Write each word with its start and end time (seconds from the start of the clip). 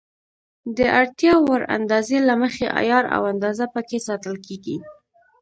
د 0.77 0.79
اړتیا 0.99 1.33
وړ 1.47 1.61
اندازې 1.77 2.17
له 2.27 2.33
مخې 2.41 2.65
عیار 2.79 3.05
او 3.15 3.21
اندازه 3.33 3.65
پکې 3.73 3.99
ساتل 4.07 4.35
کېږي. 4.45 4.77